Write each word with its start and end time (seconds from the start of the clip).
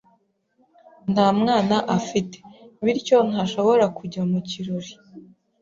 Nta 1.11 1.27
mwana 1.39 1.77
afite, 1.97 2.37
bityo 2.83 3.17
ntashobora 3.29 3.85
kujya 3.97 4.21
mu 4.31 4.39
kirori. 4.49 4.93